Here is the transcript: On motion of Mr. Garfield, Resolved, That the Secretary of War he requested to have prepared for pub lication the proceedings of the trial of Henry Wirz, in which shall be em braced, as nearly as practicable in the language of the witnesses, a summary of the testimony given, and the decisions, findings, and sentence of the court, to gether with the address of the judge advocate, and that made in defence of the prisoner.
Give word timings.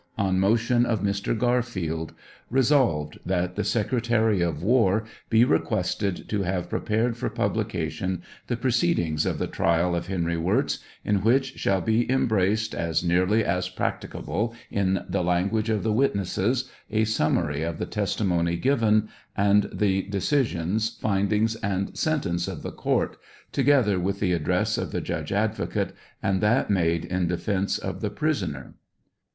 On 0.17 0.39
motion 0.39 0.83
of 0.83 1.01
Mr. 1.01 1.37
Garfield, 1.37 2.13
Resolved, 2.49 3.19
That 3.23 3.55
the 3.55 3.63
Secretary 3.63 4.41
of 4.41 4.63
War 4.63 5.05
he 5.29 5.45
requested 5.45 6.27
to 6.27 6.41
have 6.41 6.71
prepared 6.71 7.15
for 7.17 7.29
pub 7.29 7.55
lication 7.55 8.21
the 8.47 8.57
proceedings 8.57 9.27
of 9.27 9.37
the 9.37 9.45
trial 9.45 9.93
of 9.95 10.07
Henry 10.07 10.37
Wirz, 10.37 10.79
in 11.05 11.21
which 11.21 11.55
shall 11.59 11.81
be 11.81 12.09
em 12.09 12.25
braced, 12.27 12.73
as 12.73 13.03
nearly 13.03 13.45
as 13.45 13.69
practicable 13.69 14.55
in 14.71 15.05
the 15.07 15.23
language 15.23 15.69
of 15.69 15.83
the 15.83 15.93
witnesses, 15.93 16.67
a 16.89 17.03
summary 17.03 17.61
of 17.61 17.77
the 17.77 17.85
testimony 17.85 18.57
given, 18.57 19.07
and 19.37 19.69
the 19.71 20.01
decisions, 20.01 20.97
findings, 20.99 21.55
and 21.57 21.95
sentence 21.95 22.47
of 22.47 22.63
the 22.63 22.71
court, 22.71 23.17
to 23.51 23.61
gether 23.61 23.99
with 23.99 24.19
the 24.19 24.33
address 24.33 24.79
of 24.79 24.91
the 24.91 24.99
judge 25.01 25.31
advocate, 25.31 25.93
and 26.23 26.41
that 26.41 26.71
made 26.71 27.05
in 27.05 27.27
defence 27.27 27.77
of 27.77 28.01
the 28.01 28.09
prisoner. 28.09 28.73